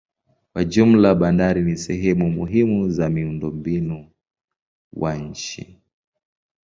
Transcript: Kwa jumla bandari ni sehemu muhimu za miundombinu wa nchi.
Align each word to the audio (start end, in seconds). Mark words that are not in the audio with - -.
Kwa 0.53 0.63
jumla 0.65 1.15
bandari 1.15 1.61
ni 1.61 1.77
sehemu 1.77 2.31
muhimu 2.31 2.89
za 2.89 3.09
miundombinu 3.09 4.11
wa 4.93 5.15
nchi. 5.15 5.79